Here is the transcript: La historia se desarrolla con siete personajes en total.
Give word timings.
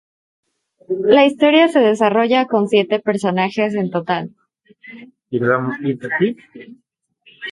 La 1.03 1.27
historia 1.27 1.67
se 1.67 1.77
desarrolla 1.77 2.47
con 2.47 2.67
siete 2.67 2.99
personajes 2.99 3.75
en 3.75 3.91
total. 3.91 4.31